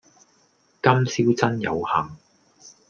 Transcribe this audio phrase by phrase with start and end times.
[0.81, 2.17] 今宵真有幸